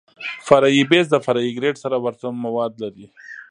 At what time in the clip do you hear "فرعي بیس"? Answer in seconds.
0.47-1.05